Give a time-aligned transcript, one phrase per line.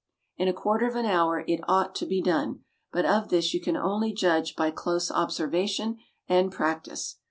[0.35, 2.61] In a quarter of an hour it ought to be done,
[2.91, 7.17] but of this you can only judge by close observation and practice.